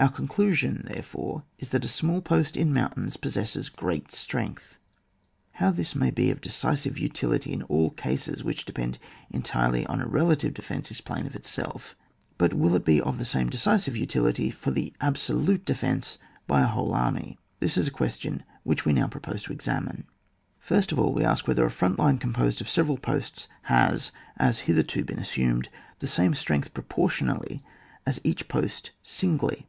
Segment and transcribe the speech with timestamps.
[0.00, 4.78] Our conclusion, therefore, is, that a small post in mountains possesses great strength.
[5.54, 10.06] How this may be of decisive utility in all cases which depend entirely on a
[10.06, 11.96] relative defence is plain of itself;
[12.36, 16.68] but will it be of the same decisive utility for the absolute defence by a
[16.68, 17.36] whole army?
[17.58, 20.04] This is the question which we now pro pose to examina
[20.60, 24.58] First of all we ask whether a front line composed of several posts has, as
[24.58, 25.68] has hitherto been assumed,
[25.98, 27.64] the same strength proportionally
[28.06, 29.66] as each post singly.